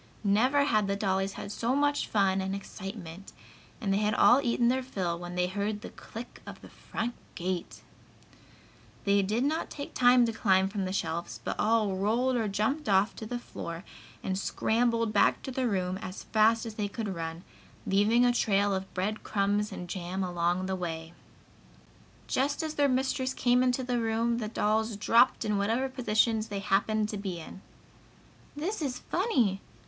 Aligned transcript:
Never 0.23 0.63
had 0.63 0.87
the 0.87 0.95
dolls 0.95 1.33
had 1.33 1.51
so 1.51 1.75
much 1.75 2.07
fun 2.07 2.41
and 2.41 2.55
excitement, 2.55 3.33
and 3.79 3.93
they 3.93 3.99
had 3.99 4.15
all 4.15 4.41
eaten 4.41 4.67
their 4.67 4.81
fill 4.81 5.19
when 5.19 5.35
they 5.35 5.45
heard 5.45 5.81
the 5.81 5.91
click 5.91 6.41
of 6.47 6.59
the 6.61 6.69
front 6.71 7.13
gate. 7.35 7.83
They 9.03 9.21
did 9.21 9.43
not 9.43 9.69
take 9.69 9.93
time 9.93 10.25
to 10.25 10.33
climb 10.33 10.69
from 10.69 10.85
the 10.85 10.91
shelves, 10.91 11.39
but 11.43 11.59
all 11.59 11.95
rolled 11.97 12.35
or 12.35 12.47
jumped 12.47 12.89
off 12.89 13.15
to 13.17 13.27
the 13.27 13.37
floor 13.37 13.83
and 14.23 14.39
scrambled 14.39 15.13
back 15.13 15.43
to 15.43 15.51
their 15.51 15.67
room 15.67 15.99
as 15.99 16.23
fast 16.23 16.65
as 16.65 16.73
they 16.73 16.87
could 16.87 17.09
run, 17.13 17.43
leaving 17.85 18.25
a 18.25 18.33
trail 18.33 18.73
of 18.73 18.91
bread 18.95 19.21
crumbs 19.23 19.71
and 19.71 19.87
jam 19.87 20.23
along 20.23 20.65
the 20.65 20.75
way. 20.75 21.13
Just 22.25 22.63
as 22.63 22.73
their 22.73 22.89
mistress 22.89 23.35
came 23.35 23.61
into 23.61 23.83
the 23.83 23.99
room 24.01 24.39
the 24.39 24.47
dolls 24.47 24.95
dropped 24.97 25.45
in 25.45 25.59
whatever 25.59 25.87
positions 25.87 26.47
they 26.47 26.57
happened 26.57 27.07
to 27.09 27.17
be 27.17 27.39
in. 27.39 27.61
"This 28.55 28.81
is 28.81 28.97
funny!" 28.97 29.61